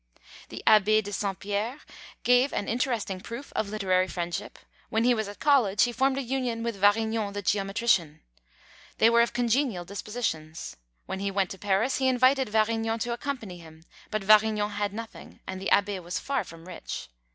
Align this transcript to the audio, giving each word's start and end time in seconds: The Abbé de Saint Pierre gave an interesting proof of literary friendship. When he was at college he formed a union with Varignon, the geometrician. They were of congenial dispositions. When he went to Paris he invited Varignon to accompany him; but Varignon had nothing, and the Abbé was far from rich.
The 0.49 0.63
Abbé 0.65 1.03
de 1.03 1.13
Saint 1.13 1.37
Pierre 1.37 1.77
gave 2.23 2.51
an 2.53 2.67
interesting 2.67 3.21
proof 3.21 3.53
of 3.55 3.69
literary 3.69 4.07
friendship. 4.07 4.57
When 4.89 5.03
he 5.03 5.13
was 5.13 5.27
at 5.27 5.39
college 5.39 5.83
he 5.83 5.91
formed 5.91 6.17
a 6.17 6.23
union 6.23 6.63
with 6.63 6.77
Varignon, 6.81 7.33
the 7.33 7.43
geometrician. 7.43 8.21
They 8.97 9.11
were 9.11 9.21
of 9.21 9.31
congenial 9.33 9.85
dispositions. 9.85 10.75
When 11.05 11.19
he 11.19 11.29
went 11.29 11.51
to 11.51 11.59
Paris 11.59 11.97
he 11.97 12.07
invited 12.07 12.49
Varignon 12.49 12.97
to 13.01 13.13
accompany 13.13 13.59
him; 13.59 13.83
but 14.09 14.23
Varignon 14.23 14.71
had 14.71 14.91
nothing, 14.91 15.39
and 15.45 15.61
the 15.61 15.69
Abbé 15.71 16.01
was 16.01 16.17
far 16.17 16.43
from 16.43 16.65
rich. 16.67 17.07